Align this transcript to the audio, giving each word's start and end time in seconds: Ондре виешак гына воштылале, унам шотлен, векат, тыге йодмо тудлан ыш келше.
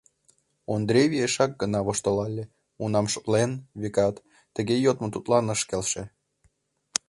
Ондре 0.73 1.03
виешак 1.11 1.51
гына 1.61 1.79
воштылале, 1.85 2.43
унам 2.83 3.05
шотлен, 3.13 3.51
векат, 3.81 4.15
тыге 4.55 4.75
йодмо 4.85 5.07
тудлан 5.13 5.45
ыш 5.55 5.61
келше. 5.69 6.03